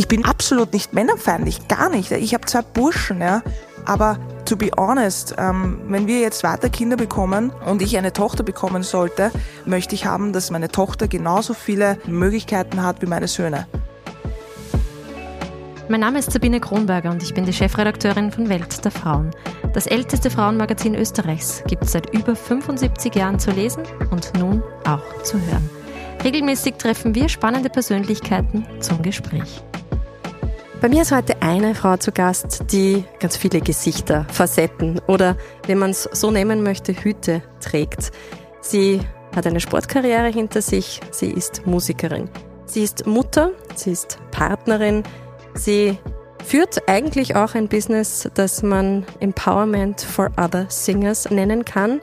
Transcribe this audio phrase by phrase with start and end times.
[0.00, 2.10] Ich bin absolut nicht männerfeindlich, gar nicht.
[2.10, 3.42] Ich habe zwei Burschen, ja.
[3.84, 8.42] Aber to be honest, ähm, wenn wir jetzt weiter Kinder bekommen und ich eine Tochter
[8.42, 9.30] bekommen sollte,
[9.66, 13.66] möchte ich haben, dass meine Tochter genauso viele Möglichkeiten hat wie meine Söhne.
[15.90, 19.32] Mein Name ist Sabine Kronberger und ich bin die Chefredakteurin von Welt der Frauen.
[19.74, 25.22] Das älteste Frauenmagazin Österreichs gibt es seit über 75 Jahren zu lesen und nun auch
[25.24, 25.68] zu hören.
[26.24, 29.62] Regelmäßig treffen wir spannende Persönlichkeiten zum Gespräch.
[30.80, 35.76] Bei mir ist heute eine Frau zu Gast, die ganz viele Gesichter, Facetten oder, wenn
[35.76, 38.12] man es so nennen möchte, Hüte trägt.
[38.62, 39.02] Sie
[39.36, 42.30] hat eine Sportkarriere hinter sich, sie ist Musikerin.
[42.64, 45.02] Sie ist Mutter, sie ist Partnerin,
[45.52, 45.98] sie
[46.42, 52.00] führt eigentlich auch ein Business, das man Empowerment for Other Singers nennen kann.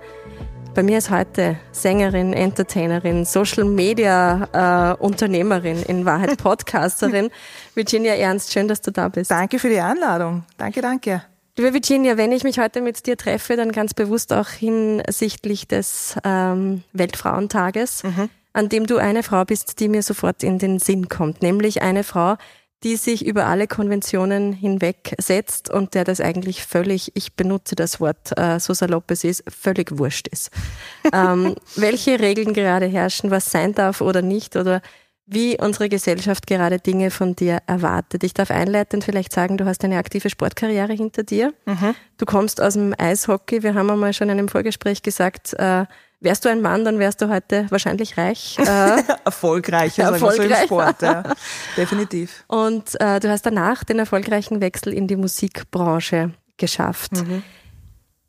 [0.78, 7.32] Bei mir ist heute Sängerin, Entertainerin, Social Media äh, Unternehmerin, in Wahrheit Podcasterin.
[7.74, 9.32] Virginia Ernst, schön, dass du da bist.
[9.32, 10.44] Danke für die Einladung.
[10.56, 11.24] Danke, danke.
[11.58, 16.16] Liebe Virginia, wenn ich mich heute mit dir treffe, dann ganz bewusst auch hinsichtlich des
[16.24, 18.30] ähm, Weltfrauentages, mhm.
[18.54, 22.04] an dem du eine Frau bist, die mir sofort in den Sinn kommt, nämlich eine
[22.04, 22.36] Frau,
[22.84, 28.38] die sich über alle Konventionen hinwegsetzt und der das eigentlich völlig, ich benutze das Wort
[28.38, 30.52] äh, so salopp es ist, völlig wurscht ist.
[31.14, 34.82] ähm, welche Regeln gerade herrschen, was sein darf oder nicht oder
[35.28, 38.24] wie unsere Gesellschaft gerade Dinge von dir erwartet.
[38.24, 41.54] Ich darf einleitend vielleicht sagen, du hast eine aktive Sportkarriere hinter dir.
[41.66, 41.96] Mhm.
[42.18, 43.62] Du kommst aus dem Eishockey.
[43.62, 45.86] Wir haben einmal schon in einem Vorgespräch gesagt, äh,
[46.20, 48.58] Wärst du ein Mann, dann wärst du heute wahrscheinlich reich.
[48.68, 50.50] Äh, erfolgreich, ja, erfolgreich.
[50.50, 51.24] So im Sport, ja.
[51.78, 52.44] Definitiv.
[52.48, 57.14] Und äh, du hast danach den erfolgreichen Wechsel in die Musikbranche geschafft.
[57.14, 57.44] Mhm.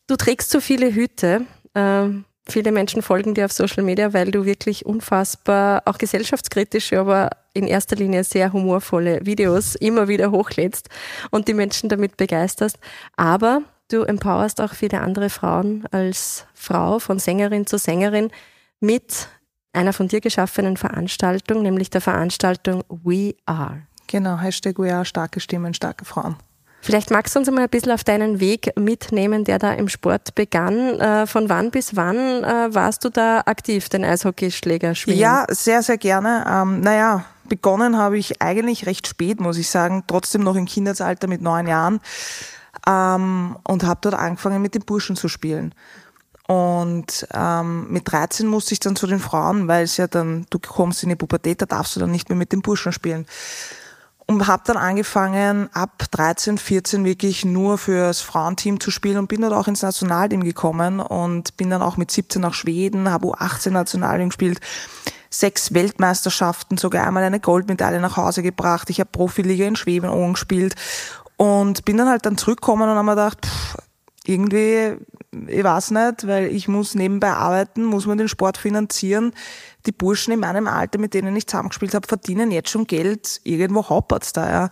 [0.07, 1.43] Du trägst so viele Hüte.
[1.75, 2.09] Äh,
[2.49, 7.67] viele Menschen folgen dir auf Social Media, weil du wirklich unfassbar, auch gesellschaftskritische, aber in
[7.67, 10.89] erster Linie sehr humorvolle Videos immer wieder hochlädst
[11.31, 12.79] und die Menschen damit begeisterst.
[13.17, 18.31] Aber Du empowerst auch viele andere Frauen als Frau von Sängerin zu Sängerin
[18.81, 19.29] mit
[19.73, 23.83] einer von dir geschaffenen Veranstaltung, nämlich der Veranstaltung We Are.
[24.07, 26.37] Genau, Hashtag We Are, starke Stimmen, starke Frauen.
[26.83, 30.35] Vielleicht magst du uns mal ein bisschen auf deinen Weg mitnehmen, der da im Sport
[30.35, 31.01] begann.
[31.01, 35.19] Äh, von wann bis wann äh, warst du da aktiv, den Eishockeyschläger schwingen?
[35.19, 36.45] Ja, sehr, sehr gerne.
[36.47, 41.27] Ähm, naja, begonnen habe ich eigentlich recht spät, muss ich sagen, trotzdem noch im Kindesalter
[41.27, 42.01] mit neun Jahren
[42.89, 45.75] ähm, und habe dort angefangen mit den Burschen zu spielen.
[46.47, 50.59] Und ähm, mit 13 musste ich dann zu den Frauen, weil es ja dann, du
[50.59, 53.27] kommst in die Pubertät, da darfst du dann nicht mehr mit den Burschen spielen.
[54.27, 59.43] Und habe dann angefangen, ab 13, 14 wirklich nur fürs Frauenteam zu spielen und bin
[59.43, 63.71] dort auch ins Nationalteam gekommen und bin dann auch mit 17 nach Schweden, habe U18
[63.71, 64.61] Nationalteam gespielt,
[65.31, 68.91] sechs Weltmeisterschaften, sogar einmal eine Goldmedaille nach Hause gebracht.
[68.91, 70.75] Ich habe Profiliga in Schweden gespielt
[71.39, 73.77] und bin dann halt dann zurückgekommen und habe mir gedacht, pff,
[74.27, 74.99] irgendwie,
[75.47, 79.33] ich weiß nicht, weil ich muss nebenbei arbeiten, muss man den Sport finanzieren.
[79.87, 83.41] Die Burschen in meinem Alter, mit denen ich zusammengespielt habe, verdienen jetzt schon Geld.
[83.45, 84.71] Irgendwo happert's da, ja.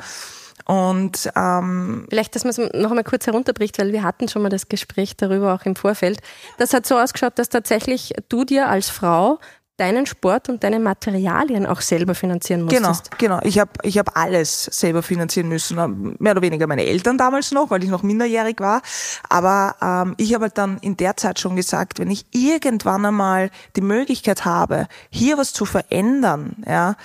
[0.67, 4.49] Und ähm, vielleicht, dass man es noch einmal kurz herunterbricht, weil wir hatten schon mal
[4.49, 6.19] das Gespräch darüber auch im Vorfeld.
[6.59, 9.39] Das hat so ausgeschaut, dass tatsächlich du dir als Frau
[9.77, 13.11] deinen Sport und deine Materialien auch selber finanzieren musstest.
[13.19, 13.47] Genau, genau.
[13.47, 16.17] Ich habe ich hab alles selber finanzieren müssen.
[16.19, 18.81] Mehr oder weniger meine Eltern damals noch, weil ich noch minderjährig war.
[19.29, 23.51] Aber ähm, ich habe halt dann in der Zeit schon gesagt, wenn ich irgendwann einmal
[23.77, 26.97] die Möglichkeit habe, hier was zu verändern, ja,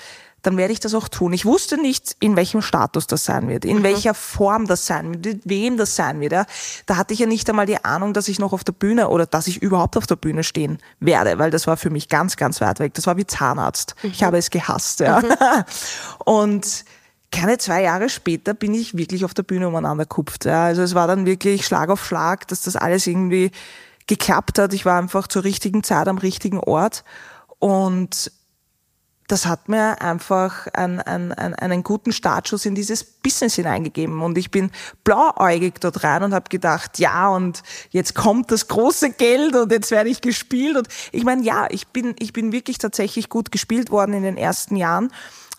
[0.42, 1.34] dann werde ich das auch tun.
[1.34, 3.84] Ich wusste nicht, in welchem Status das sein wird, in mhm.
[3.84, 6.32] welcher Form das sein wird, mit wem das sein wird.
[6.32, 6.46] Ja.
[6.86, 9.26] Da hatte ich ja nicht einmal die Ahnung, dass ich noch auf der Bühne oder
[9.26, 12.62] dass ich überhaupt auf der Bühne stehen werde, weil das war für mich ganz, ganz
[12.62, 12.94] weit weg.
[12.96, 13.96] Das war wie Zahnarzt.
[14.02, 14.12] Mhm.
[14.12, 15.00] Ich habe es gehasst.
[15.00, 15.22] Ja.
[15.22, 15.36] Mhm.
[16.26, 16.86] Und
[17.32, 20.46] keine zwei Jahre später bin ich wirklich auf der Bühne umeinander kupft.
[20.46, 20.66] Ja.
[20.66, 23.52] Also es war dann wirklich Schlag auf Schlag, dass das alles irgendwie
[24.08, 24.74] geklappt hat.
[24.74, 27.04] Ich war einfach zur richtigen Zeit am richtigen Ort
[27.60, 28.32] und
[29.32, 34.22] das hat mir einfach einen, einen, einen guten Startschuss in dieses Business hineingegeben.
[34.22, 34.72] Und ich bin
[35.06, 39.90] blauäugig dort rein und habe gedacht, ja, und jetzt kommt das große Geld und jetzt
[39.92, 40.76] werde ich gespielt.
[40.76, 44.38] Und ich meine, ja, ich bin, ich bin wirklich tatsächlich gut gespielt worden in den
[44.38, 45.14] ersten Jahren.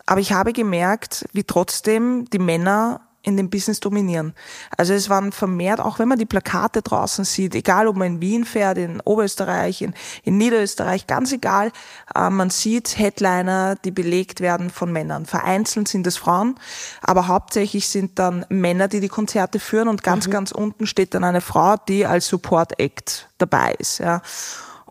[0.04, 4.34] Aber ich habe gemerkt, wie trotzdem die Männer in dem Business dominieren.
[4.76, 8.20] Also es waren vermehrt, auch wenn man die Plakate draußen sieht, egal ob man in
[8.20, 11.72] Wien fährt, in Oberösterreich, in, in Niederösterreich, ganz egal,
[12.14, 15.26] äh, man sieht Headliner, die belegt werden von Männern.
[15.26, 16.56] Vereinzelt sind es Frauen,
[17.00, 20.32] aber hauptsächlich sind dann Männer, die die Konzerte führen und ganz, mhm.
[20.32, 23.98] ganz unten steht dann eine Frau, die als Support Act dabei ist.
[23.98, 24.22] Ja.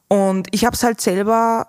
[0.08, 1.68] Und ich habe es halt selber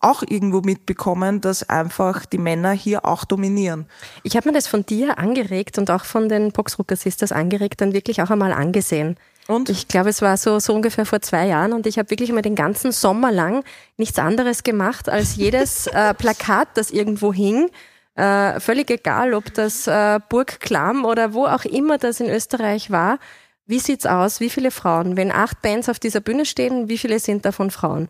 [0.00, 3.86] auch irgendwo mitbekommen, dass einfach die Männer hier auch dominieren.
[4.22, 7.92] Ich habe mir das von dir angeregt und auch von den Boxrucker Sisters angeregt dann
[7.92, 9.16] wirklich auch einmal angesehen.
[9.46, 9.68] Und?
[9.68, 12.42] Ich glaube, es war so, so ungefähr vor zwei Jahren und ich habe wirklich mal
[12.42, 13.64] den ganzen Sommer lang
[13.96, 17.68] nichts anderes gemacht, als jedes äh, Plakat, das irgendwo hing,
[18.14, 22.90] äh, völlig egal, ob das äh, Burg Klamm oder wo auch immer das in Österreich
[22.90, 23.18] war.
[23.66, 24.40] Wie sieht's aus?
[24.40, 25.16] Wie viele Frauen?
[25.16, 28.08] Wenn acht Bands auf dieser Bühne stehen, wie viele sind davon Frauen?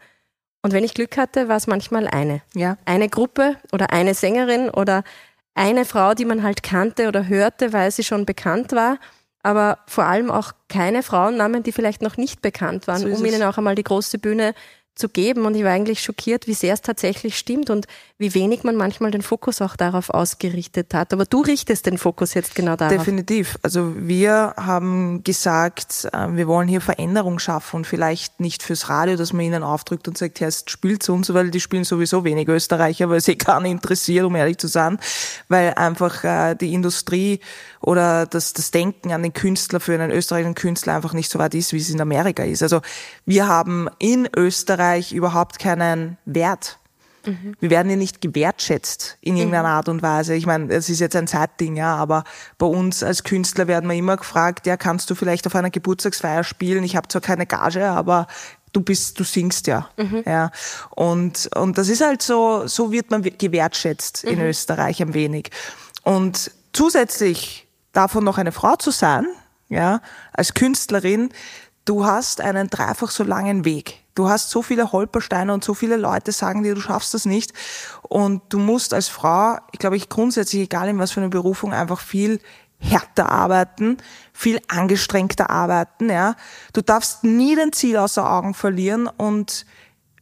[0.63, 2.43] Und wenn ich Glück hatte, war es manchmal eine.
[2.55, 2.77] Ja.
[2.85, 5.05] Eine Gruppe oder eine Sängerin oder
[5.55, 8.99] eine Frau, die man halt kannte oder hörte, weil sie schon bekannt war
[9.43, 13.43] aber vor allem auch keine Frauennamen, die vielleicht noch nicht bekannt waren, so um ihnen
[13.43, 14.55] auch einmal die große Bühne
[15.01, 15.47] zu geben.
[15.47, 17.87] Und ich war eigentlich schockiert, wie sehr es tatsächlich stimmt und
[18.19, 21.13] wie wenig man manchmal den Fokus auch darauf ausgerichtet hat.
[21.13, 22.97] Aber du richtest den Fokus jetzt genau darauf.
[22.97, 23.59] Definitiv.
[23.63, 29.17] Also wir haben gesagt, äh, wir wollen hier Veränderung schaffen und vielleicht nicht fürs Radio,
[29.17, 32.47] dass man ihnen aufdrückt und sagt, erst spielt zu uns, weil die spielen sowieso wenig
[32.49, 34.99] Österreicher, weil sie gar nicht interessiert, um ehrlich zu sein,
[35.49, 37.41] weil einfach äh, die Industrie
[37.81, 41.55] oder das, das Denken an den Künstler für einen österreichischen Künstler einfach nicht so weit
[41.55, 42.63] ist, wie es in Amerika ist.
[42.63, 42.83] Also
[43.25, 46.79] wir haben in Österreich überhaupt keinen Wert.
[47.27, 47.55] Mhm.
[47.61, 49.75] Wir werden ja nicht gewertschätzt in irgendeiner mhm.
[49.75, 50.35] Art und Weise.
[50.35, 52.25] Ich meine, es ist jetzt ein Zeitding, ja, aber
[52.59, 56.45] bei uns als Künstler werden wir immer gefragt, ja, kannst du vielleicht auf einer Geburtstagsfeier
[56.45, 56.85] spielen?
[56.85, 58.27] Ich habe zwar keine Gage, aber
[58.73, 60.23] du bist, du singst ja, mhm.
[60.25, 60.51] ja.
[60.91, 64.47] Und und das ist halt so, so wird man gewertschätzt in mhm.
[64.47, 65.51] Österreich ein wenig.
[66.03, 69.27] Und zusätzlich davon noch eine Frau zu sein,
[69.69, 70.01] ja,
[70.33, 71.31] als Künstlerin,
[71.91, 73.99] du hast einen dreifach so langen Weg.
[74.15, 77.53] Du hast so viele Holpersteine und so viele Leute sagen dir, du schaffst das nicht.
[78.03, 81.73] Und du musst als Frau, ich glaube, ich grundsätzlich, egal in was für eine Berufung,
[81.73, 82.39] einfach viel
[82.79, 83.97] härter arbeiten,
[84.33, 86.37] viel angestrengter arbeiten, ja.
[86.73, 89.67] Du darfst nie dein Ziel außer Augen verlieren und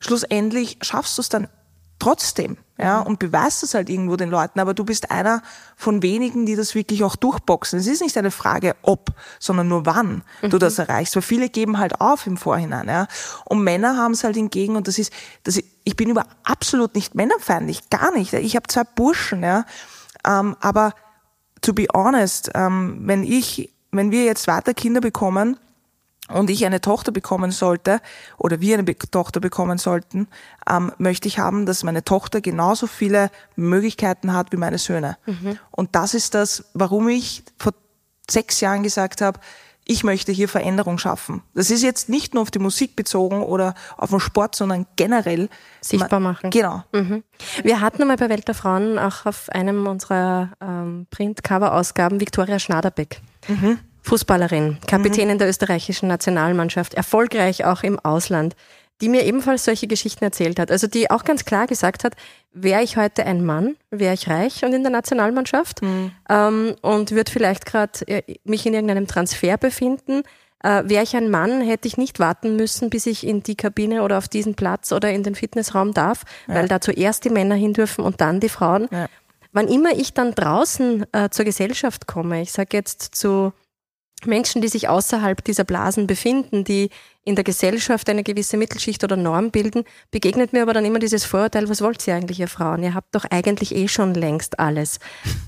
[0.01, 1.49] schlussendlich schaffst du es dann
[1.99, 5.43] trotzdem, ja, und beweist es halt irgendwo den Leuten, aber du bist einer
[5.77, 7.79] von wenigen, die das wirklich auch durchboxen.
[7.79, 9.11] Es ist nicht eine Frage, ob,
[9.41, 10.51] sondern nur wann mhm.
[10.51, 13.09] du das erreichst, weil viele geben halt auf im Vorhinein, ja.
[13.45, 15.13] Und Männer haben es halt hingegen, und das ist,
[15.45, 18.35] das ist ich bin über absolut nicht männerfeindlich, gar nicht.
[18.35, 19.65] Ich habe zwei Burschen, ja,
[20.27, 20.93] ähm, aber
[21.63, 25.59] to be honest, ähm, wenn ich, wenn wir jetzt weiter Kinder bekommen,
[26.29, 28.01] und ich eine Tochter bekommen sollte
[28.37, 30.29] oder wir eine Be Tochter bekommen sollten,
[30.69, 35.17] ähm, möchte ich haben, dass meine Tochter genauso viele Möglichkeiten hat wie meine Söhne.
[35.27, 35.59] Mhm.
[35.71, 37.73] Und das ist das, warum ich vor
[38.29, 39.41] sechs Jahren gesagt habe,
[39.91, 41.43] ich möchte hier Veränderung schaffen.
[41.55, 45.49] Das ist jetzt nicht nur auf die Musik bezogen oder auf den Sport, sondern generell
[45.81, 46.51] sichtbar machen.
[46.51, 46.85] Genau.
[46.93, 47.25] Mhm.
[47.63, 53.23] Wir hatten einmal bei Welt der Frauen auch auf einem unserer ähm, Print-Cover-Ausgaben Viktoria Schnaderbeck.
[53.49, 53.79] Mhm.
[54.03, 55.39] Fußballerin, Kapitänin mhm.
[55.39, 58.55] der österreichischen Nationalmannschaft, erfolgreich auch im Ausland,
[59.01, 60.71] die mir ebenfalls solche Geschichten erzählt hat.
[60.71, 62.15] Also die auch ganz klar gesagt hat,
[62.53, 66.13] wäre ich heute ein Mann, wäre ich reich und in der Nationalmannschaft mhm.
[66.29, 70.23] ähm, und würde vielleicht gerade äh, mich in irgendeinem Transfer befinden.
[70.65, 74.03] Äh, wäre ich ein Mann, hätte ich nicht warten müssen, bis ich in die Kabine
[74.03, 76.55] oder auf diesen Platz oder in den Fitnessraum darf, ja.
[76.55, 78.89] weil da zuerst die Männer hin dürfen und dann die Frauen.
[78.91, 79.07] Ja.
[79.53, 83.53] Wann immer ich dann draußen äh, zur Gesellschaft komme, ich sage jetzt zu
[84.27, 86.91] Menschen, die sich außerhalb dieser Blasen befinden, die
[87.25, 91.25] in der Gesellschaft eine gewisse Mittelschicht oder Norm bilden, begegnet mir aber dann immer dieses
[91.25, 92.83] Vorurteil, was wollt ihr eigentlich, ihr Frauen?
[92.83, 94.99] Ihr habt doch eigentlich eh schon längst alles.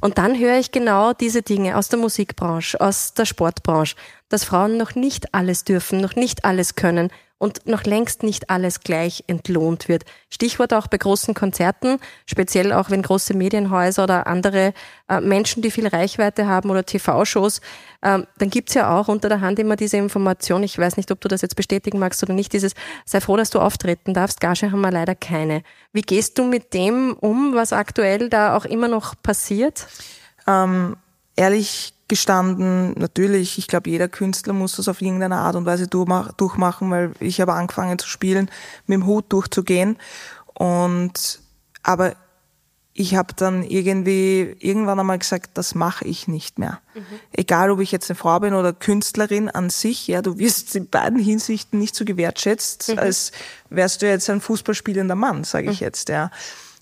[0.01, 3.97] Und dann höre ich genau diese Dinge aus der Musikbranche, aus der Sportbranche,
[4.31, 7.11] dass Frauen noch nicht alles dürfen, noch nicht alles können
[7.41, 10.05] und noch längst nicht alles gleich entlohnt wird.
[10.29, 14.75] Stichwort auch bei großen Konzerten, speziell auch wenn große Medienhäuser oder andere
[15.09, 17.63] äh, Menschen, die viel Reichweite haben oder TV-Shows,
[18.03, 21.23] ähm, dann gibt's ja auch unter der Hand immer diese Information, ich weiß nicht, ob
[21.23, 22.75] du das jetzt bestätigen magst oder nicht, dieses,
[23.07, 25.63] sei froh, dass du auftreten darfst, Gage haben wir leider keine.
[25.95, 29.87] Wie gehst du mit dem um, was aktuell da auch immer noch passiert?
[30.47, 30.97] Ähm,
[31.37, 36.91] ehrlich gestanden, natürlich, ich glaube, jeder Künstler muss das auf irgendeine Art und Weise durchmachen,
[36.91, 38.51] weil ich habe angefangen zu spielen,
[38.87, 39.97] mit dem Hut durchzugehen.
[40.53, 41.41] Und
[41.83, 42.15] aber
[42.93, 46.81] ich habe dann irgendwie irgendwann einmal gesagt, das mache ich nicht mehr.
[46.95, 47.05] Mhm.
[47.33, 50.89] Egal, ob ich jetzt eine Frau bin oder Künstlerin an sich, ja, du wirst in
[50.89, 52.99] beiden Hinsichten nicht so gewertschätzt, mhm.
[52.99, 53.33] als
[53.71, 55.87] wärst du jetzt ein Fußballspielender Mann, sage ich mhm.
[55.87, 56.31] jetzt, ja.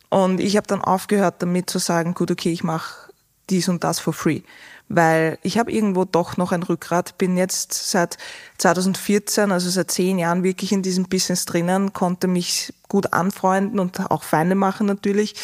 [0.09, 3.08] Und ich habe dann aufgehört damit zu sagen, gut, okay, ich mache
[3.51, 4.43] dies und das for free.
[4.89, 8.17] Weil ich habe irgendwo doch noch ein Rückgrat, bin jetzt seit
[8.57, 14.11] 2014, also seit zehn Jahren wirklich in diesem Business drinnen, konnte mich gut anfreunden und
[14.11, 15.35] auch Feinde machen natürlich,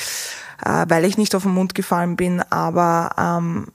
[0.65, 3.69] äh, weil ich nicht auf den Mund gefallen bin, aber ähm,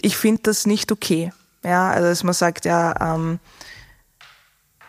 [0.00, 1.32] ich finde das nicht okay.
[1.62, 3.38] Ja, also dass man sagt, ja, ähm,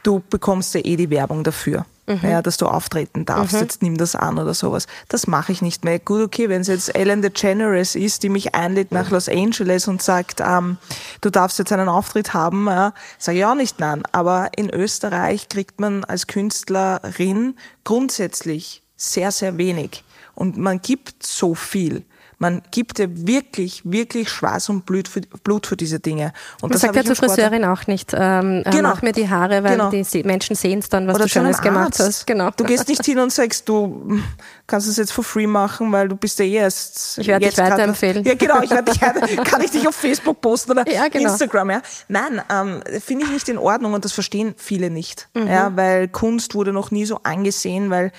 [0.03, 1.85] du bekommst ja eh die Werbung dafür.
[2.07, 2.29] mhm.
[2.29, 3.59] ja, dass du auftreten darfst, mhm.
[3.59, 4.87] jetzt nimm das an oder sowas.
[5.07, 5.99] Das mache ich nicht mehr.
[5.99, 10.01] Gut, okay, wenn es jetzt Ellen DeGeneres ist, die mich einlädt nach Los Angeles und
[10.01, 10.77] sagt, ähm,
[11.21, 14.03] du darfst jetzt einen Auftritt haben, ja, sage ich auch nicht nein.
[14.11, 20.03] Aber in Österreich kriegt man als Künstlerin grundsätzlich sehr, sehr wenig.
[20.35, 22.03] Und man gibt so viel.
[22.41, 26.33] Man gibt ja wirklich, wirklich Schweiß und Blut für, Blut für diese Dinge.
[26.59, 28.15] Und das sagt ja zur Friseurin auch nicht.
[28.17, 28.89] Ähm, äh, genau.
[28.89, 29.91] Mach mir die Haare, weil genau.
[29.91, 32.25] die Menschen sehen es dann, was Oder du Schönes gemacht hast.
[32.25, 32.49] Genau.
[32.57, 34.19] Du gehst nicht hin und sagst, du
[34.65, 37.19] kannst es jetzt for free machen, weil du bist ja erst.
[37.19, 38.23] Ich werde dich weiterempfehlen.
[38.23, 38.63] Ja, genau.
[38.63, 41.29] Ich werde dich, kann ich dich auf Facebook posten oder ja, genau.
[41.29, 41.81] Instagram, ja?
[42.07, 45.29] Nein, ähm, finde ich nicht in Ordnung und das verstehen viele nicht.
[45.35, 45.45] Mhm.
[45.45, 48.11] Ja, weil Kunst wurde noch nie so angesehen, weil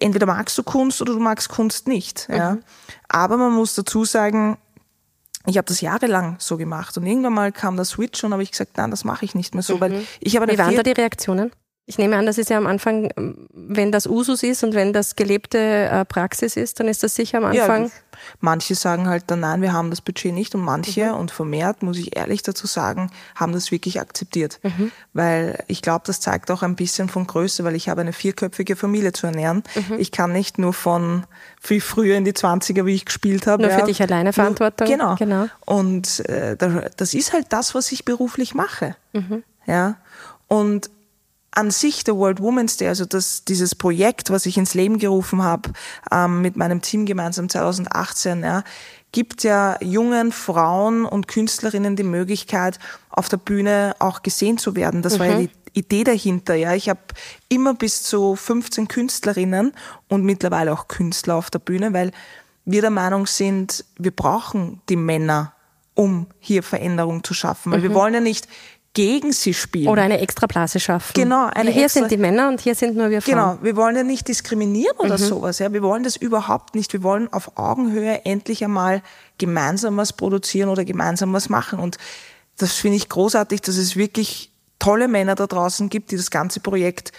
[0.00, 2.28] entweder magst du Kunst oder du magst Kunst nicht.
[2.28, 2.34] Mhm.
[2.36, 2.58] Ja.
[3.08, 4.58] Aber man muss dazu sagen,
[5.46, 8.50] ich habe das jahrelang so gemacht und irgendwann mal kam der Switch und habe ich
[8.50, 9.80] gesagt, nein, das mache ich nicht mehr so, mhm.
[9.80, 11.52] weil ich habe Wie waren da die Reaktionen?
[11.88, 13.10] Ich nehme an, das ist ja am Anfang,
[13.52, 17.38] wenn das Usus ist und wenn das gelebte äh, Praxis ist, dann ist das sicher
[17.38, 17.84] am Anfang.
[17.84, 17.90] Ja,
[18.40, 21.14] manche sagen halt dann, nein, wir haben das Budget nicht und manche mhm.
[21.14, 24.58] und vermehrt, muss ich ehrlich dazu sagen, haben das wirklich akzeptiert.
[24.64, 24.90] Mhm.
[25.12, 28.74] Weil ich glaube, das zeigt auch ein bisschen von Größe, weil ich habe eine vierköpfige
[28.74, 29.62] Familie zu ernähren.
[29.76, 30.00] Mhm.
[30.00, 31.24] Ich kann nicht nur von
[31.60, 33.62] viel früher in die 20er, wie ich gespielt habe.
[33.62, 34.88] Nur ja, für dich alleine Verantwortung.
[34.88, 35.14] Nur, genau.
[35.14, 35.46] genau.
[35.64, 36.56] Und äh,
[36.96, 38.96] das ist halt das, was ich beruflich mache.
[39.12, 39.44] Mhm.
[39.66, 39.98] Ja.
[40.48, 40.90] Und
[41.56, 45.42] an sich der World Women's Day, also das, dieses Projekt, was ich ins Leben gerufen
[45.42, 45.70] habe
[46.12, 48.62] ähm, mit meinem Team gemeinsam 2018, ja,
[49.10, 55.00] gibt ja jungen Frauen und Künstlerinnen die Möglichkeit, auf der Bühne auch gesehen zu werden.
[55.00, 55.18] Das mhm.
[55.18, 55.48] war ja mhm.
[55.72, 56.54] die Idee dahinter.
[56.54, 57.00] Ja, ich habe
[57.48, 59.72] immer bis zu 15 Künstlerinnen
[60.08, 62.10] und mittlerweile auch Künstler auf der Bühne, weil
[62.66, 65.54] wir der Meinung sind, wir brauchen die Männer,
[65.94, 67.72] um hier Veränderung zu schaffen.
[67.72, 67.84] Weil mhm.
[67.84, 68.46] wir wollen ja nicht
[68.96, 69.88] gegen sie spielen.
[69.88, 71.12] Oder eine Extrablase schaffen.
[71.12, 71.50] Genau.
[71.54, 73.34] Eine hier extra, sind die Männer und hier sind nur wir Frauen.
[73.34, 73.58] Genau.
[73.60, 75.22] Wir wollen ja nicht diskriminieren oder mhm.
[75.22, 75.58] sowas.
[75.58, 75.70] Ja.
[75.70, 76.94] Wir wollen das überhaupt nicht.
[76.94, 79.02] Wir wollen auf Augenhöhe endlich einmal
[79.36, 81.78] gemeinsam was produzieren oder gemeinsam was machen.
[81.78, 81.98] Und
[82.56, 86.60] das finde ich großartig, dass es wirklich tolle Männer da draußen gibt, die das ganze
[86.60, 87.12] Projekt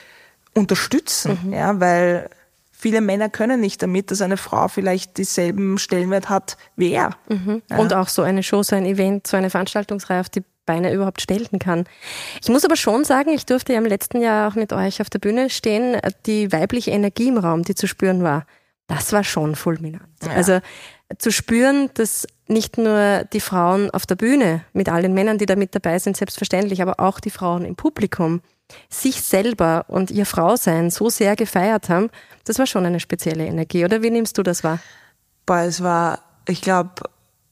[0.55, 1.37] unterstützen.
[1.43, 1.53] Mhm.
[1.53, 2.27] Ja, weil
[2.71, 7.11] viele Männer können nicht damit, dass eine Frau vielleicht dieselben Stellenwert hat wie er.
[7.29, 7.61] Mhm.
[7.69, 7.77] Ja.
[7.77, 11.21] Und auch so eine Show, so ein Event, so eine Veranstaltungsreihe auf die Beine überhaupt
[11.21, 11.85] stellen kann.
[12.43, 15.09] Ich muss aber schon sagen, ich durfte ja im letzten Jahr auch mit euch auf
[15.09, 15.97] der Bühne stehen,
[16.27, 18.45] die weibliche Energie im Raum, die zu spüren war,
[18.85, 20.07] das war schon fulminant.
[20.23, 20.31] Ja.
[20.31, 20.59] Also
[21.17, 25.45] zu spüren, dass nicht nur die Frauen auf der Bühne mit all den Männern, die
[25.45, 28.41] da mit dabei sind, selbstverständlich, aber auch die Frauen im Publikum
[28.89, 32.09] sich selber und ihr Frausein so sehr gefeiert haben,
[32.45, 33.85] das war schon eine spezielle Energie.
[33.85, 34.79] Oder wie nimmst du das wahr?
[35.45, 36.91] Boah, es war, ich glaube,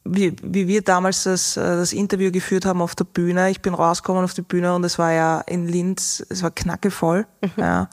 [0.06, 3.50] wie, wie wir damals das, äh, das Interview geführt haben auf der Bühne.
[3.50, 7.26] Ich bin rausgekommen auf die Bühne und es war ja in Linz, es war knackevoll.
[7.42, 7.52] Mhm.
[7.58, 7.90] Ja.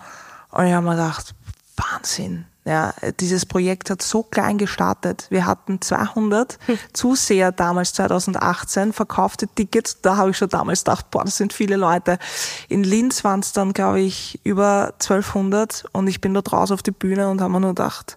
[0.50, 1.34] Und ich habe mir gedacht,
[1.76, 2.44] Wahnsinn.
[2.64, 5.26] Ja, dieses Projekt hat so klein gestartet.
[5.30, 6.78] Wir hatten 200 hm.
[6.92, 10.00] Zuseher damals 2018, verkaufte Tickets.
[10.00, 12.20] Da habe ich schon damals gedacht, boah, das sind viele Leute.
[12.68, 16.84] In Linz waren es dann, glaube ich, über 1200 und ich bin da draußen auf
[16.84, 18.16] die Bühne und habe mir nur gedacht,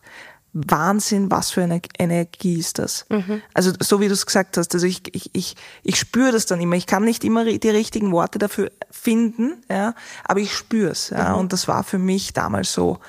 [0.56, 3.06] Wahnsinn, was für eine Energie ist das.
[3.10, 3.42] Mhm.
[3.54, 6.62] Also so wie du es gesagt hast, also ich, ich, ich, ich spüre das dann
[6.62, 6.78] immer.
[6.78, 9.94] Ich kann nicht immer die richtigen Worte dafür finden, ja,
[10.24, 11.10] aber ich spüre es.
[11.10, 11.40] Ja, mhm.
[11.40, 13.00] Und das war für mich damals so,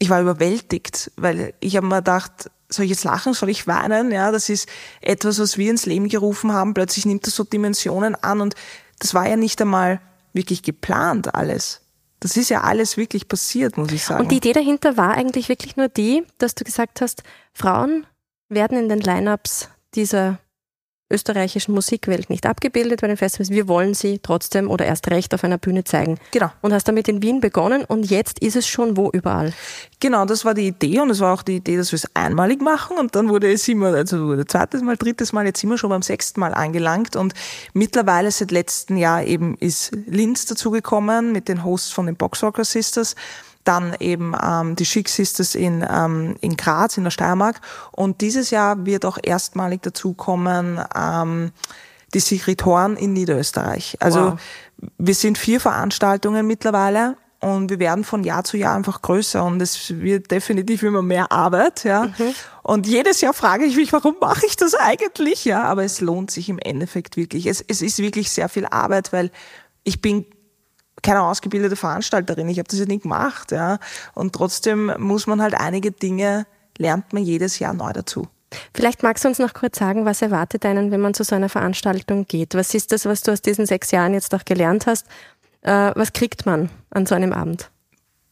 [0.00, 4.10] ich war überwältigt, weil ich habe mir gedacht, soll ich jetzt lachen, soll ich weinen?
[4.10, 4.68] Ja, das ist
[5.00, 6.74] etwas, was wir ins Leben gerufen haben.
[6.74, 8.56] Plötzlich nimmt das so Dimensionen an und
[8.98, 10.00] das war ja nicht einmal
[10.32, 11.80] wirklich geplant alles.
[12.22, 14.22] Das ist ja alles wirklich passiert, muss ich sagen.
[14.22, 18.06] Und die Idee dahinter war eigentlich wirklich nur die, dass du gesagt hast, Frauen
[18.48, 20.38] werden in den Lineups dieser
[21.12, 23.50] österreichischen Musikwelt nicht abgebildet bei den Festivals.
[23.50, 26.18] Wir wollen sie trotzdem oder erst recht auf einer Bühne zeigen.
[26.30, 26.50] Genau.
[26.62, 29.52] Und hast damit in Wien begonnen und jetzt ist es schon wo überall.
[30.00, 32.60] Genau, das war die Idee und es war auch die Idee, dass wir es einmalig
[32.60, 35.78] machen und dann wurde es immer, also wurde zweites Mal, drittes Mal, jetzt sind wir
[35.78, 37.34] schon beim sechsten Mal angelangt und
[37.72, 43.14] mittlerweile seit letztem Jahr eben ist Linz dazugekommen mit den Hosts von den Boxwalker Sisters
[43.64, 47.60] dann eben ähm, die Chic Sisters in, ähm, in Graz, in der Steiermark.
[47.92, 51.52] Und dieses Jahr wird auch erstmalig dazukommen ähm,
[52.14, 53.96] die Sigrid Horn in Niederösterreich.
[54.00, 54.40] Also wow.
[54.98, 59.60] wir sind vier Veranstaltungen mittlerweile und wir werden von Jahr zu Jahr einfach größer und
[59.60, 62.04] es wird definitiv immer mehr Arbeit, ja.
[62.04, 62.34] Mhm.
[62.62, 65.64] Und jedes Jahr frage ich mich, warum mache ich das eigentlich, ja?
[65.64, 67.46] Aber es lohnt sich im Endeffekt wirklich.
[67.46, 69.32] Es, es ist wirklich sehr viel Arbeit, weil
[69.82, 70.24] ich bin
[71.02, 73.78] keine ausgebildete Veranstalterin, ich habe das ja nie gemacht, ja.
[74.14, 76.46] Und trotzdem muss man halt einige Dinge,
[76.78, 78.28] lernt man jedes Jahr neu dazu.
[78.74, 81.48] Vielleicht magst du uns noch kurz sagen, was erwartet einen, wenn man zu so einer
[81.48, 82.54] Veranstaltung geht?
[82.54, 85.06] Was ist das, was du aus diesen sechs Jahren jetzt auch gelernt hast?
[85.62, 87.70] Äh, was kriegt man an so einem Abend?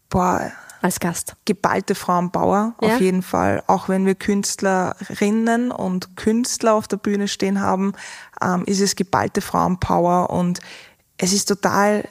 [0.09, 1.37] Boah, als Gast?
[1.45, 2.89] Geballte Frauenbauer, ja?
[2.89, 3.63] auf jeden Fall.
[3.67, 7.93] Auch wenn wir Künstlerinnen und Künstler auf der Bühne stehen haben,
[8.43, 10.61] ähm, ist es geballte Frauenpower und
[11.17, 12.05] es ist total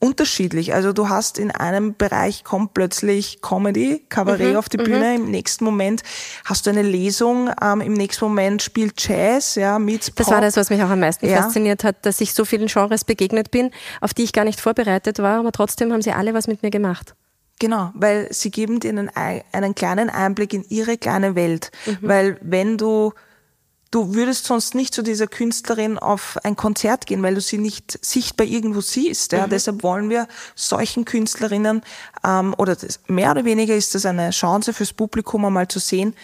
[0.00, 0.74] unterschiedlich.
[0.74, 4.84] Also du hast in einem Bereich kommt plötzlich Comedy, Kabarett mhm, auf die mhm.
[4.84, 6.02] Bühne, im nächsten Moment
[6.44, 10.56] hast du eine Lesung, ähm, im nächsten Moment spielt Jazz, ja, mit Das war das,
[10.56, 11.42] was mich auch am meisten ja.
[11.42, 15.18] fasziniert hat, dass ich so vielen Genres begegnet bin, auf die ich gar nicht vorbereitet
[15.18, 17.14] war, aber trotzdem haben sie alle was mit mir gemacht.
[17.60, 19.10] Genau, weil sie geben dir einen,
[19.52, 21.70] einen kleinen Einblick in ihre kleine Welt.
[21.84, 21.98] Mhm.
[22.00, 23.12] Weil wenn du,
[23.90, 28.04] du würdest sonst nicht zu dieser Künstlerin auf ein Konzert gehen, weil du sie nicht
[28.04, 29.32] sichtbar irgendwo siehst.
[29.32, 29.46] Ja?
[29.46, 29.50] Mhm.
[29.50, 31.82] Deshalb wollen wir solchen Künstlerinnen,
[32.24, 36.14] ähm, oder das, mehr oder weniger ist das eine Chance fürs Publikum einmal zu sehen,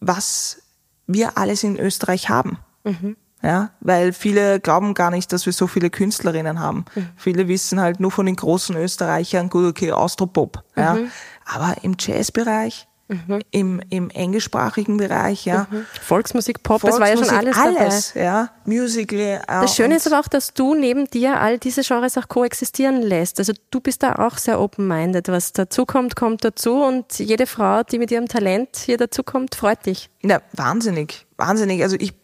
[0.00, 0.62] was
[1.06, 2.58] wir alles in Österreich haben.
[2.84, 3.16] Mhm.
[3.40, 6.84] Ja, weil viele glauben gar nicht, dass wir so viele Künstlerinnen haben.
[6.94, 7.08] Mhm.
[7.16, 10.64] Viele wissen halt nur von den großen Österreichern, gut, okay, Austropop.
[10.76, 10.94] Ja.
[10.94, 11.10] Mhm.
[11.44, 13.40] Aber im Jazzbereich, mhm.
[13.50, 15.66] im, im englischsprachigen Bereich, ja.
[15.70, 15.86] Mhm.
[16.00, 18.24] Volksmusik, Pop, Volksmusik, das war ja schon alles, alles dabei.
[18.24, 18.50] ja.
[18.64, 19.18] Musical.
[19.18, 23.02] Äh, das Schöne ist aber auch, dass du neben dir all diese Genres auch koexistieren
[23.02, 23.38] lässt.
[23.38, 25.28] Also du bist da auch sehr open-minded.
[25.28, 29.86] Was dazu kommt, kommt dazu und jede Frau, die mit ihrem Talent hier dazukommt, freut
[29.86, 30.10] dich.
[30.22, 31.26] Ja, wahnsinnig.
[31.36, 31.82] Wahnsinnig.
[31.82, 32.14] Also ich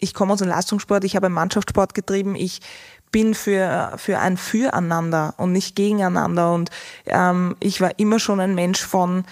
[0.00, 2.60] ich komme aus dem Leistungssport, ich habe einen Mannschaftssport getrieben, ich
[3.10, 6.52] bin für, für ein Füreinander und nicht gegeneinander.
[6.52, 6.70] Und
[7.06, 9.24] ähm, ich war immer schon ein Mensch von,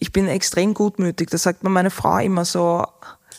[0.00, 1.30] ich bin extrem gutmütig.
[1.30, 2.86] Das sagt mir meine Frau immer so,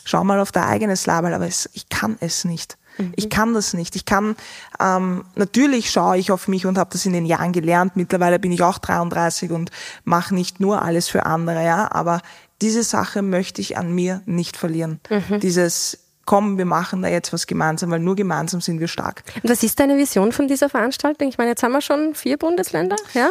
[0.04, 2.76] schau mal auf dein eigenes Label, aber es, ich kann es nicht.
[2.98, 3.12] Mhm.
[3.16, 3.96] Ich kann das nicht.
[3.96, 4.36] Ich kann,
[4.80, 7.96] ähm, natürlich schaue ich auf mich und habe das in den Jahren gelernt.
[7.96, 9.70] Mittlerweile bin ich auch 33 und
[10.04, 11.90] mache nicht nur alles für andere, ja.
[11.92, 12.20] Aber
[12.60, 15.00] diese Sache möchte ich an mir nicht verlieren.
[15.08, 15.40] Mhm.
[15.40, 19.22] Dieses, komm, wir machen da jetzt was gemeinsam, weil nur gemeinsam sind wir stark.
[19.42, 21.28] Und was ist deine Vision von dieser Veranstaltung?
[21.28, 23.30] Ich meine, jetzt haben wir schon vier Bundesländer, ja?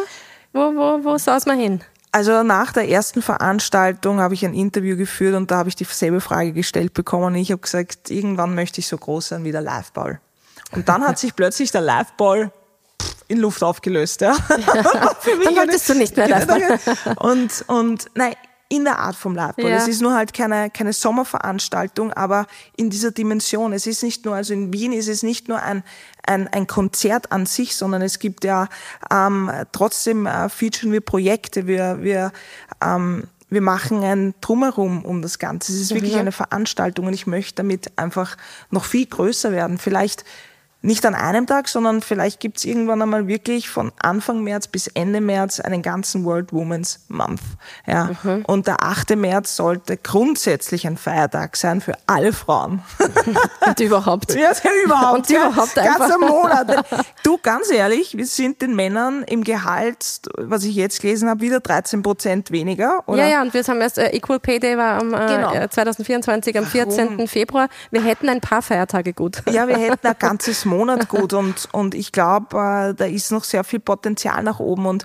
[0.52, 1.80] Wo, wo, wo saß man hin?
[2.12, 6.20] Also nach der ersten Veranstaltung habe ich ein Interview geführt und da habe ich dieselbe
[6.20, 7.34] Frage gestellt bekommen.
[7.36, 10.20] Ich habe gesagt, irgendwann möchte ich so groß sein wie der Liveball.
[10.72, 12.52] Und dann hat sich plötzlich der Liveball
[13.28, 14.20] in Luft aufgelöst.
[14.22, 14.32] Ja.
[14.50, 15.14] ja.
[15.20, 16.80] Für mich dann wolltest du nicht mehr Liveball.
[17.16, 18.34] Und, und nein,
[18.68, 19.70] in der Art vom Liveball.
[19.70, 19.76] Ja.
[19.76, 23.72] Es ist nur halt keine, keine Sommerveranstaltung, aber in dieser Dimension.
[23.72, 25.82] Es ist nicht nur, also in Wien ist es nicht nur ein,
[26.30, 28.68] ein, ein Konzert an sich, sondern es gibt ja
[29.12, 32.32] ähm, trotzdem äh, featuren wir Projekte, wir, wir
[32.82, 35.72] ähm, wir machen ein Drumherum um das Ganze.
[35.72, 36.20] Es ist wirklich mhm.
[36.20, 38.36] eine Veranstaltung und ich möchte damit einfach
[38.70, 39.76] noch viel größer werden.
[39.78, 40.24] Vielleicht
[40.82, 45.20] nicht an einem Tag, sondern vielleicht gibt's irgendwann einmal wirklich von Anfang März bis Ende
[45.20, 47.42] März einen ganzen World Women's Month.
[47.86, 48.10] Ja.
[48.22, 48.44] Mhm.
[48.46, 49.16] Und der 8.
[49.16, 52.82] März sollte grundsätzlich ein Feiertag sein für alle Frauen.
[53.66, 54.34] Und überhaupt.
[54.34, 54.52] Ja,
[54.84, 55.30] überhaupt.
[55.30, 55.98] Und überhaupt ja, einfach.
[55.98, 56.86] Ganzer Monat.
[57.22, 61.60] Du, ganz ehrlich, wir sind den Männern im Gehalt, was ich jetzt gelesen habe, wieder
[61.60, 63.02] 13 Prozent weniger.
[63.06, 63.24] Oder?
[63.24, 65.66] Ja, ja, und wir haben erst, äh, Equal Pay Day war am äh, genau.
[65.68, 67.10] 2024 am 14.
[67.10, 67.28] Warum?
[67.28, 67.68] Februar.
[67.90, 69.42] Wir hätten ein paar Feiertage gut.
[69.50, 73.44] Ja, wir hätten ein ganzes Monat gut und, und ich glaube, äh, da ist noch
[73.44, 75.04] sehr viel Potenzial nach oben und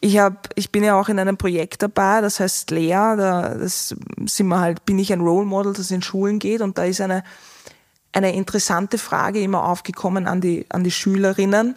[0.00, 3.94] ich hab, ich bin ja auch in einem Projekt dabei, das heißt Lea, da das
[4.26, 7.00] sind wir halt, bin ich ein Role Model, das in Schulen geht und da ist
[7.00, 7.24] eine,
[8.12, 11.74] eine interessante Frage immer aufgekommen an die, an die Schülerinnen.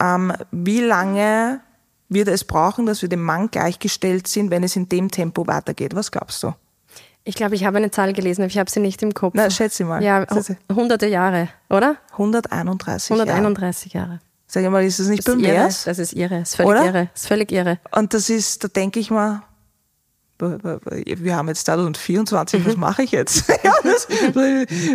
[0.00, 1.60] Ähm, wie lange
[2.08, 5.94] wird es brauchen, dass wir dem Mann gleichgestellt sind, wenn es in dem Tempo weitergeht?
[5.94, 6.54] Was glaubst du?
[7.24, 9.34] Ich glaube, ich habe eine Zahl gelesen, aber ich habe sie nicht im Kopf.
[9.36, 10.02] Na, schätze mal.
[10.02, 10.26] Ja,
[10.72, 11.96] hunderte Jahre, oder?
[12.12, 13.30] 131 Jahre.
[13.30, 14.20] 131 Jahre.
[14.46, 15.84] Sag ich mal, ist das nicht das pervers?
[15.84, 16.40] Das ist irre.
[16.40, 16.84] Das ist völlig oder?
[16.84, 17.08] irre.
[17.12, 17.78] Das ist völlig irre.
[17.92, 19.42] Und das ist, da denke ich mal,
[20.38, 22.66] wir haben jetzt 2024, mhm.
[22.66, 23.48] was mache ich jetzt?
[23.62, 24.08] ja, das,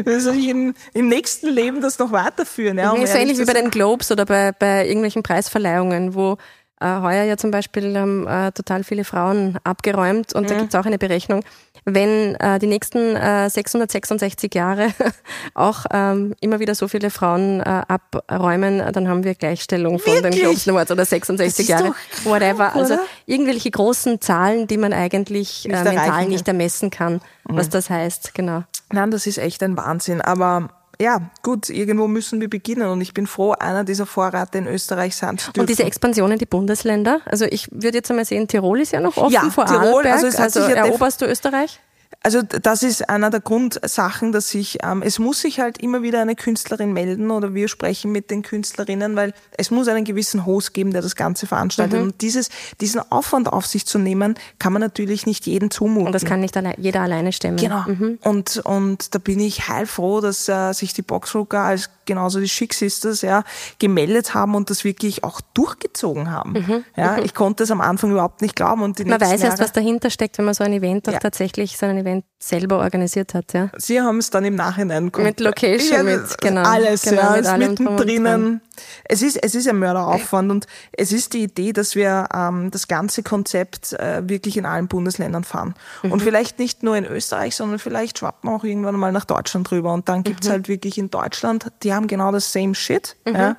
[0.04, 2.78] das soll ich in, im nächsten Leben das noch weiterführen.
[2.78, 6.38] Ja, um ist ähnlich wie bei den Globes oder bei, bei irgendwelchen Preisverleihungen, wo
[6.80, 10.48] äh, heuer ja zum Beispiel haben äh, total viele Frauen abgeräumt und mhm.
[10.48, 11.44] da gibt es auch eine Berechnung.
[11.86, 14.88] Wenn äh, die nächsten äh, 666 Jahre
[15.54, 20.36] auch ähm, immer wieder so viele Frauen äh, abräumen, dann haben wir Gleichstellung von Wirklich?
[20.36, 22.76] den Globes Awards oder 66 Jahre, krank, whatever.
[22.76, 27.58] Also irgendwelche großen Zahlen, die man eigentlich äh, mental nicht ermessen kann, mhm.
[27.58, 28.64] was das heißt, genau.
[28.92, 30.22] Nein, das ist echt ein Wahnsinn.
[30.22, 34.68] Aber ja, gut, irgendwo müssen wir beginnen und ich bin froh, einer dieser Vorräte in
[34.68, 35.62] Österreich sein zu dürfen.
[35.62, 39.00] Und diese Expansion in die Bundesländer, also ich würde jetzt einmal sehen, Tirol ist ja
[39.00, 41.80] noch offen ja, vor Tirol, Arlberg, also, also eroberst du Österreich?
[42.26, 46.22] Also das ist einer der Grundsachen, dass ich, ähm, es muss sich halt immer wieder
[46.22, 50.74] eine Künstlerin melden oder wir sprechen mit den Künstlerinnen, weil es muss einen gewissen Host
[50.74, 52.00] geben, der das Ganze veranstaltet.
[52.00, 52.06] Mhm.
[52.08, 52.50] Und dieses,
[52.82, 56.08] diesen Aufwand auf sich zu nehmen, kann man natürlich nicht jedem zumuten.
[56.08, 57.58] Und das kann nicht jeder alleine stemmen.
[57.58, 57.84] Genau.
[57.86, 58.18] Mhm.
[58.24, 62.74] Und, und da bin ich heilfroh, dass äh, sich die Boxrucker als genauso die Chic
[62.74, 63.44] Sisters, ja,
[63.80, 66.54] gemeldet haben und das wirklich auch durchgezogen haben.
[66.54, 66.84] Mhm.
[66.96, 69.72] Ja, ich konnte es am Anfang überhaupt nicht glauben und die Man weiß erst, was
[69.72, 71.20] dahinter steckt, wenn man so ein Event auch ja.
[71.20, 73.70] tatsächlich so ein Event selber organisiert hat, ja.
[73.78, 77.46] Sie haben es dann im Nachhinein mit Location, ja, mit genau, alles, genau, ja, mit
[77.46, 78.62] allem mittendrin.
[79.06, 82.88] Es ist es ist ein Mörderaufwand und es ist die Idee, dass wir ähm, das
[82.88, 86.12] ganze Konzept äh, wirklich in allen Bundesländern fahren mhm.
[86.12, 89.70] und vielleicht nicht nur in Österreich, sondern vielleicht schwappen wir auch irgendwann mal nach Deutschland
[89.70, 90.52] drüber und dann gibt's mhm.
[90.52, 93.36] halt wirklich in Deutschland, die haben genau das same shit, mhm.
[93.36, 93.58] ja.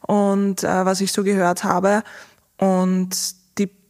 [0.00, 2.04] Und äh, was ich so gehört habe
[2.58, 3.16] und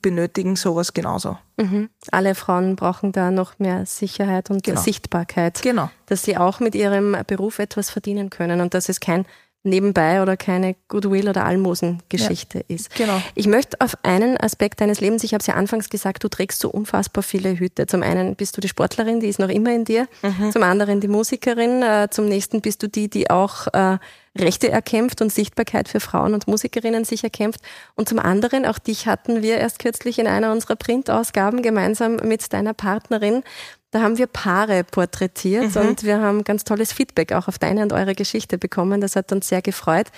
[0.07, 1.37] benötigen sowas genauso.
[1.57, 1.91] Mhm.
[2.13, 4.81] Alle Frauen brauchen da noch mehr Sicherheit und genau.
[4.81, 5.61] Sichtbarkeit.
[5.63, 5.91] Genau.
[6.07, 9.27] Dass sie auch mit ihrem Beruf etwas verdienen können und dass es kein
[9.67, 12.95] nebenbei oder keine Goodwill oder Almosen-Geschichte ja, ist.
[12.95, 13.21] Genau.
[13.35, 16.61] Ich möchte auf einen Aspekt deines Lebens, ich habe es ja anfangs gesagt, du trägst
[16.61, 17.87] so unfassbar viele Hüte.
[17.87, 20.53] Zum einen bist du die Sportlerin, die ist noch immer in dir, mhm.
[20.53, 23.99] zum anderen die Musikerin, äh, zum nächsten bist du die, die auch äh,
[24.39, 27.61] Rechte erkämpft und Sichtbarkeit für Frauen und Musikerinnen sich erkämpft.
[27.95, 32.53] Und zum anderen, auch dich hatten wir erst kürzlich in einer unserer Printausgaben gemeinsam mit
[32.53, 33.43] deiner Partnerin.
[33.97, 35.81] Da haben wir Paare porträtiert mhm.
[35.81, 39.01] und wir haben ganz tolles Feedback auch auf deine und eure Geschichte bekommen.
[39.01, 40.09] Das hat uns sehr gefreut.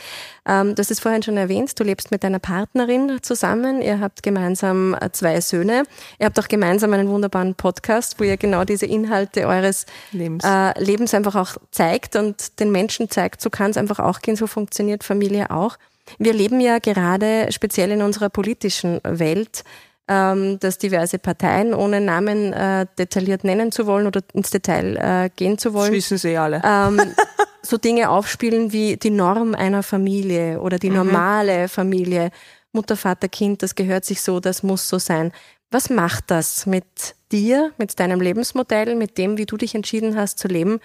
[0.44, 3.80] Ähm, du hast es vorhin schon erwähnt, du lebst mit deiner Partnerin zusammen.
[3.80, 5.84] Ihr habt gemeinsam äh, zwei Söhne.
[6.18, 10.82] Ihr habt auch gemeinsam einen wunderbaren Podcast, wo ihr genau diese Inhalte eures Lebens, äh,
[10.82, 14.48] Lebens einfach auch zeigt und den Menschen zeigt, so kann es einfach auch gehen, so
[14.48, 15.76] funktioniert Familie auch.
[16.18, 19.62] Wir leben ja gerade speziell in unserer politischen Welt
[20.08, 25.30] ähm, dass diverse Parteien, ohne Namen äh, detailliert nennen zu wollen oder ins Detail äh,
[25.34, 26.62] gehen zu wollen, das wissen sie alle.
[26.64, 27.00] Ähm,
[27.62, 30.96] so Dinge aufspielen wie die Norm einer Familie oder die mhm.
[30.96, 31.68] normale mhm.
[31.68, 32.30] Familie,
[32.72, 35.32] Mutter, Vater, Kind, das gehört sich so, das muss so sein.
[35.70, 40.38] Was macht das mit dir, mit deinem Lebensmodell, mit dem, wie du dich entschieden hast
[40.38, 40.80] zu leben,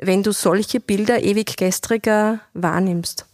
[0.00, 3.26] wenn du solche Bilder ewig gestriger wahrnimmst?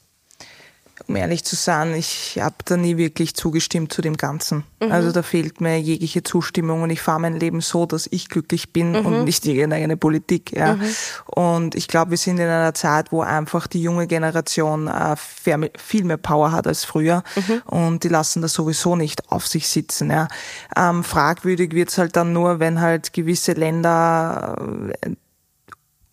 [1.06, 4.64] Um ehrlich zu sein, ich habe da nie wirklich zugestimmt zu dem Ganzen.
[4.80, 4.90] Mhm.
[4.90, 8.72] Also da fehlt mir jegliche Zustimmung und ich fahre mein Leben so, dass ich glücklich
[8.72, 9.06] bin mhm.
[9.06, 10.52] und nicht irgendeine Politik.
[10.52, 10.74] Ja.
[10.74, 10.82] Mhm.
[11.26, 16.04] Und ich glaube, wir sind in einer Zeit, wo einfach die junge Generation äh, viel
[16.04, 17.62] mehr Power hat als früher mhm.
[17.66, 20.10] und die lassen das sowieso nicht auf sich sitzen.
[20.10, 20.28] Ja.
[20.76, 24.56] Ähm, fragwürdig wird's halt dann nur, wenn halt gewisse Länder
[25.02, 25.10] äh,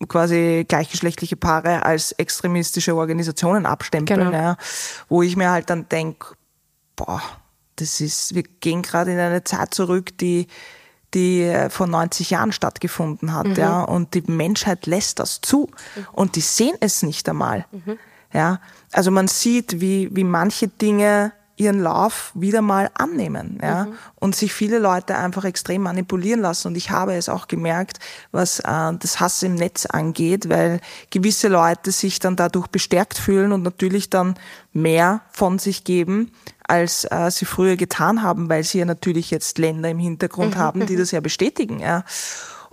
[0.08, 4.32] quasi gleichgeschlechtliche Paare als extremistische Organisationen abstempeln, genau.
[4.32, 4.56] ja,
[5.08, 6.34] wo ich mir halt dann denk,
[6.96, 7.22] boah,
[7.76, 10.46] das ist, wir gehen gerade in eine Zeit zurück, die
[11.14, 13.54] die vor 90 Jahren stattgefunden hat, mhm.
[13.54, 16.06] ja, und die Menschheit lässt das zu mhm.
[16.12, 17.98] und die sehen es nicht einmal, mhm.
[18.32, 18.60] ja.
[18.92, 23.84] Also man sieht, wie wie manche Dinge ihren Lauf wieder mal annehmen ja?
[23.84, 23.94] Mhm.
[24.16, 26.68] und sich viele Leute einfach extrem manipulieren lassen.
[26.68, 27.98] Und ich habe es auch gemerkt,
[28.32, 33.52] was äh, das Hass im Netz angeht, weil gewisse Leute sich dann dadurch bestärkt fühlen
[33.52, 34.34] und natürlich dann
[34.72, 36.32] mehr von sich geben,
[36.66, 40.58] als äh, sie früher getan haben, weil sie ja natürlich jetzt Länder im Hintergrund mhm.
[40.58, 41.80] haben, die das ja bestätigen.
[41.80, 42.04] Ja?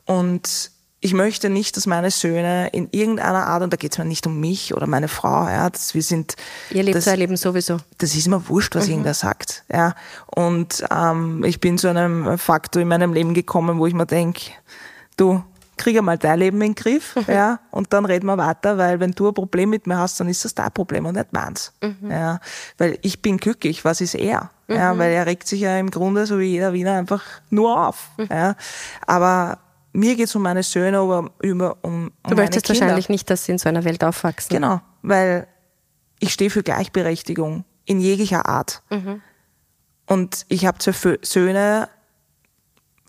[0.06, 0.72] Und
[1.02, 4.28] ich möchte nicht, dass meine Söhne in irgendeiner Art, und da geht es mir nicht
[4.28, 6.36] um mich oder meine Frau, ja, dass wir sind.
[6.72, 7.78] Ihr lebt das, euer Leben sowieso.
[8.00, 8.94] Das ist mir wurscht, was mhm.
[8.94, 9.64] irgendwer sagt.
[9.72, 9.96] Ja.
[10.26, 14.52] Und ähm, ich bin zu einem Faktor in meinem Leben gekommen, wo ich mir denke,
[15.16, 15.42] du,
[15.78, 17.34] kriege mal dein Leben in den Griff, mhm.
[17.34, 20.28] ja, und dann reden wir weiter, weil wenn du ein Problem mit mir hast, dann
[20.28, 21.72] ist das dein Problem und nicht meins.
[21.82, 22.12] Mhm.
[22.12, 22.40] Ja.
[22.78, 24.52] Weil ich bin glücklich, was ist er?
[24.68, 25.00] Ja, mhm.
[25.00, 28.10] weil er regt sich ja im Grunde, so wie jeder Wiener, einfach nur auf.
[28.18, 28.28] Mhm.
[28.30, 28.56] Ja.
[29.08, 29.60] Aber
[29.94, 32.82] mir geht es um meine Söhne, aber über um, um Du möchtest Kinder.
[32.82, 34.54] wahrscheinlich nicht, dass sie in so einer Welt aufwachsen.
[34.54, 35.48] Genau, weil
[36.20, 38.84] ich stehe für Gleichberechtigung in jeglicher Art.
[38.90, 39.22] Mhm.
[40.06, 41.90] Und ich habe zwei Söhne,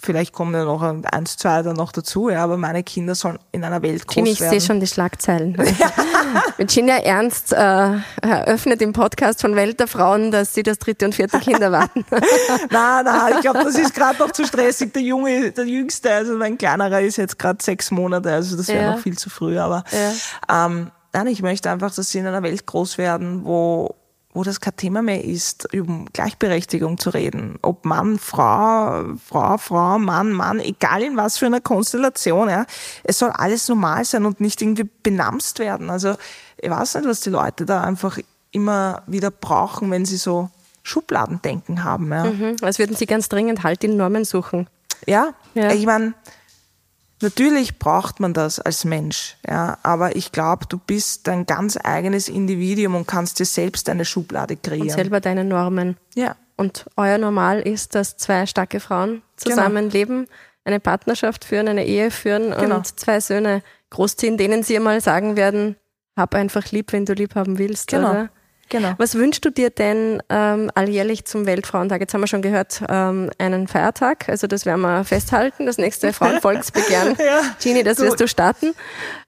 [0.03, 3.65] vielleicht kommen ja noch eins, zwei dann noch dazu, ja, aber meine Kinder sollen in
[3.65, 4.55] einer Welt groß Ginny, ich werden.
[4.55, 5.57] Ich sehe schon die Schlagzeilen.
[6.57, 11.15] Virginia Ernst äh, eröffnet im Podcast von Welt der Frauen, dass sie das dritte und
[11.15, 12.05] vierte Kind erwarten.
[12.71, 14.93] nein, nein, ich glaube, das ist gerade noch zu stressig.
[14.93, 18.85] Der Junge, der Jüngste, also mein kleinerer ist jetzt gerade sechs Monate, also das wäre
[18.85, 18.91] ja.
[18.93, 20.67] noch viel zu früh, aber ja.
[20.67, 23.95] ähm, nein, ich möchte einfach, dass sie in einer Welt groß werden, wo
[24.33, 27.59] wo das kein Thema mehr ist, um Gleichberechtigung zu reden.
[27.63, 32.65] Ob Mann, Frau, Frau, Frau, Mann, Mann, egal in was für einer Konstellation, ja.
[33.03, 35.91] Es soll alles normal sein und nicht irgendwie benamst werden.
[35.91, 36.15] Also,
[36.59, 38.19] ich weiß nicht, was die Leute da einfach
[38.53, 40.49] immer wieder brauchen, wenn sie so
[40.83, 42.25] Schubladendenken haben, ja.
[42.25, 44.69] Mhm, als würden sie ganz dringend Halt in Normen suchen.
[45.07, 45.73] Ja, ja.
[45.73, 46.15] ich meine,
[47.23, 52.29] Natürlich braucht man das als Mensch, ja, aber ich glaube, du bist dein ganz eigenes
[52.29, 54.89] Individuum und kannst dir selbst eine Schublade kreieren.
[54.89, 55.99] Und selber deine Normen.
[56.15, 56.37] Ja.
[56.57, 60.37] Und euer Normal ist, dass zwei starke Frauen zusammenleben, genau.
[60.65, 62.77] eine Partnerschaft führen, eine Ehe führen genau.
[62.77, 65.77] und zwei Söhne großziehen, denen sie einmal sagen werden,
[66.17, 67.89] hab einfach lieb, wenn du lieb haben willst.
[67.89, 68.11] Genau.
[68.11, 68.31] Oder?
[68.71, 68.95] Genau.
[68.99, 72.01] Was wünschst du dir denn ähm, alljährlich zum Weltfrauentag?
[72.01, 76.13] Jetzt haben wir schon gehört, ähm, einen Feiertag, also das werden wir festhalten, das nächste
[76.15, 77.17] Frauenvolksbegehren.
[77.19, 77.43] ja.
[77.61, 78.05] Gini, das du.
[78.05, 78.75] wirst du starten.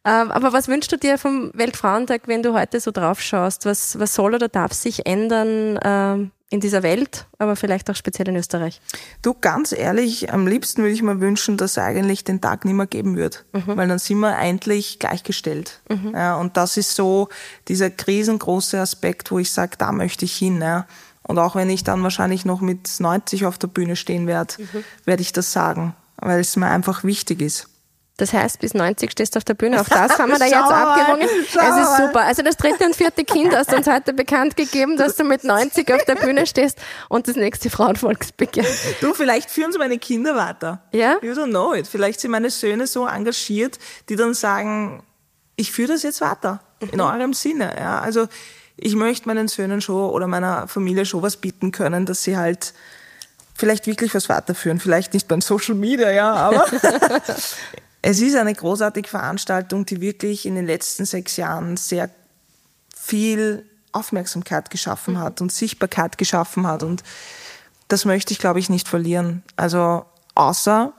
[0.05, 3.66] Ähm, aber was wünschst du dir vom Weltfrauentag, wenn du heute so drauf schaust?
[3.66, 8.28] Was, was soll oder darf sich ändern ähm, in dieser Welt, aber vielleicht auch speziell
[8.28, 8.82] in Österreich?
[9.22, 12.74] Du, ganz ehrlich, am liebsten würde ich mir wünschen, dass es eigentlich den Tag nicht
[12.74, 13.76] mehr geben wird, mhm.
[13.76, 15.80] weil dann sind wir endlich gleichgestellt.
[15.88, 16.12] Mhm.
[16.14, 17.30] Ja, und das ist so
[17.68, 20.60] dieser riesengroße Aspekt, wo ich sage, da möchte ich hin.
[20.60, 20.86] Ja.
[21.22, 24.84] Und auch wenn ich dann wahrscheinlich noch mit 90 auf der Bühne stehen werde, mhm.
[25.06, 27.68] werde ich das sagen, weil es mir einfach wichtig ist.
[28.18, 29.81] Das heißt, bis 90 stehst du auf der Bühne.
[29.81, 31.29] Auch das haben wir da jetzt abgerungen.
[31.29, 32.20] Es ist super.
[32.20, 35.44] Also das dritte und vierte Kind hast du uns heute bekannt gegeben, dass du mit
[35.44, 38.70] 90 auf der Bühne stehst und das nächste Frauenvolksbegehren.
[39.01, 40.83] Du, vielleicht führen sie meine Kinder weiter.
[40.92, 41.16] Ja?
[41.22, 41.87] You don't know it.
[41.87, 45.03] Vielleicht sind meine Söhne so engagiert, die dann sagen,
[45.57, 46.61] ich führe das jetzt weiter.
[46.81, 47.01] In mhm.
[47.01, 47.75] eurem Sinne.
[47.79, 48.27] Ja, also
[48.77, 52.75] ich möchte meinen Söhnen schon oder meiner Familie schon was bieten können, dass sie halt
[53.55, 54.81] vielleicht wirklich was weiterführen.
[54.81, 56.66] Vielleicht nicht beim Social Media, ja, aber
[58.02, 62.10] Es ist eine großartige Veranstaltung, die wirklich in den letzten sechs Jahren sehr
[62.96, 66.82] viel Aufmerksamkeit geschaffen hat und Sichtbarkeit geschaffen hat.
[66.82, 67.04] Und
[67.88, 69.42] das möchte ich, glaube ich, nicht verlieren.
[69.56, 70.92] Also außer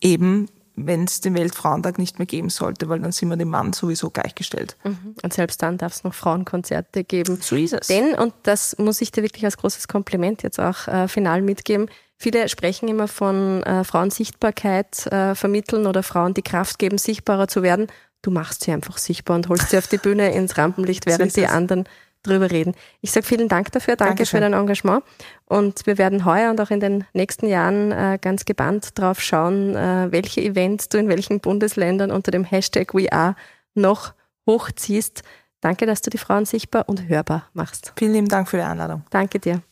[0.00, 3.72] eben, wenn es den Weltfrauentag nicht mehr geben sollte, weil dann sind wir dem Mann
[3.72, 4.76] sowieso gleichgestellt.
[4.82, 5.14] Mhm.
[5.22, 7.38] Und selbst dann darf es noch Frauenkonzerte geben.
[7.40, 7.86] So ist es.
[7.86, 11.88] Denn, und das muss ich dir wirklich als großes Kompliment jetzt auch äh, final mitgeben,
[12.20, 17.62] Viele sprechen immer von äh, Frauensichtbarkeit äh, vermitteln oder Frauen die Kraft geben, sichtbarer zu
[17.62, 17.86] werden.
[18.22, 21.46] Du machst sie einfach sichtbar und holst sie auf die Bühne ins Rampenlicht, während die
[21.46, 21.84] anderen
[22.24, 22.74] drüber reden.
[23.00, 24.38] Ich sage vielen Dank dafür, danke Dankeschön.
[24.38, 25.04] für dein Engagement
[25.46, 29.76] und wir werden heuer und auch in den nächsten Jahren äh, ganz gebannt drauf schauen,
[29.76, 33.36] äh, welche Events du in welchen Bundesländern unter dem Hashtag WeAre
[33.74, 34.14] noch
[34.46, 35.22] hochziehst.
[35.60, 37.92] Danke, dass du die Frauen sichtbar und hörbar machst.
[37.96, 39.04] Vielen lieben Dank für die Einladung.
[39.10, 39.62] Danke dir.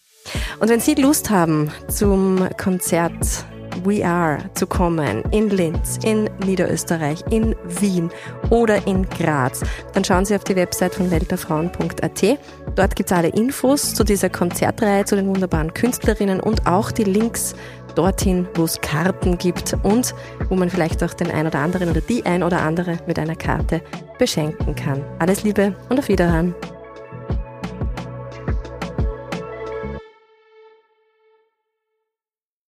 [0.61, 3.47] Und wenn Sie Lust haben, zum Konzert
[3.85, 8.11] We Are zu kommen in Linz, in Niederösterreich, in Wien
[8.51, 9.62] oder in Graz,
[9.93, 12.39] dann schauen Sie auf die Website von welterfrauen.at.
[12.75, 17.05] Dort gibt es alle Infos zu dieser Konzertreihe, zu den wunderbaren Künstlerinnen und auch die
[17.05, 17.55] Links
[17.95, 20.15] dorthin, wo es Karten gibt und
[20.49, 23.37] wo man vielleicht auch den ein oder anderen oder die ein oder andere mit einer
[23.37, 23.81] Karte
[24.19, 25.03] beschenken kann.
[25.19, 26.55] Alles Liebe und auf Wiederhören.